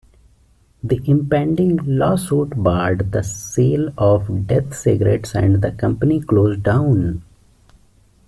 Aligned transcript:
The 0.81 0.99
impending 1.05 1.77
lawsuit 1.85 2.53
barred 2.57 3.11
the 3.11 3.21
sale 3.21 3.93
of 3.99 4.47
Death 4.47 4.75
cigarettes 4.75 5.35
and 5.35 5.61
the 5.61 5.73
company 5.73 6.19
closed 6.19 6.63
down. 6.63 7.21